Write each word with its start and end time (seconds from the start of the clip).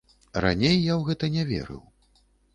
Раней 0.45 0.73
я 0.75 0.93
ў 0.95 1.11
гэта 1.11 1.31
не 1.37 1.43
верыў. 1.51 1.81